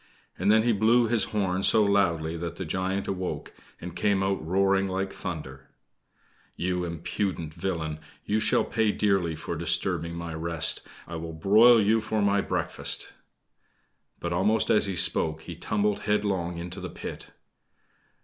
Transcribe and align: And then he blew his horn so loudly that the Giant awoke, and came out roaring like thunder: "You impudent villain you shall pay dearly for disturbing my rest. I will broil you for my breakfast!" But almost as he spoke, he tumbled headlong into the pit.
And 0.35 0.51
then 0.51 0.63
he 0.63 0.71
blew 0.71 1.05
his 1.05 1.25
horn 1.25 1.61
so 1.61 1.83
loudly 1.83 2.35
that 2.35 2.55
the 2.55 2.65
Giant 2.65 3.07
awoke, 3.07 3.53
and 3.79 3.95
came 3.95 4.23
out 4.23 4.43
roaring 4.43 4.87
like 4.89 5.13
thunder: 5.13 5.69
"You 6.55 6.83
impudent 6.85 7.53
villain 7.53 7.99
you 8.25 8.39
shall 8.39 8.63
pay 8.65 8.91
dearly 8.91 9.35
for 9.35 9.55
disturbing 9.55 10.15
my 10.15 10.33
rest. 10.33 10.81
I 11.07 11.17
will 11.17 11.33
broil 11.33 11.79
you 11.79 12.01
for 12.01 12.19
my 12.19 12.41
breakfast!" 12.41 13.13
But 14.19 14.33
almost 14.33 14.71
as 14.71 14.87
he 14.87 14.95
spoke, 14.95 15.41
he 15.43 15.53
tumbled 15.55 15.99
headlong 15.99 16.57
into 16.57 16.79
the 16.81 16.89
pit. 16.89 17.27